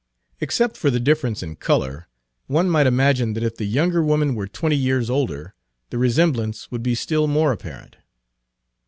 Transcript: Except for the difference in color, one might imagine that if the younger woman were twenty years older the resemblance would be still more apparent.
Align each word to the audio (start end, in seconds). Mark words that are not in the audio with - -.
Except 0.39 0.77
for 0.77 0.89
the 0.89 0.99
difference 0.99 1.43
in 1.43 1.57
color, 1.57 2.07
one 2.47 2.67
might 2.67 2.87
imagine 2.87 3.33
that 3.33 3.43
if 3.43 3.57
the 3.57 3.65
younger 3.65 4.01
woman 4.03 4.33
were 4.33 4.47
twenty 4.47 4.75
years 4.75 5.11
older 5.11 5.53
the 5.91 5.99
resemblance 5.99 6.71
would 6.71 6.81
be 6.81 6.95
still 6.95 7.27
more 7.27 7.51
apparent. 7.51 7.97